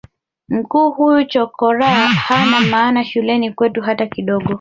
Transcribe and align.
mkuu 0.49 0.91
huyu 0.91 1.25
chokoraa 1.25 2.07
hana 2.07 2.61
maana 2.61 3.05
shuleni 3.05 3.51
kwetu 3.53 3.81
hata 3.81 4.07
kidogo 4.07 4.49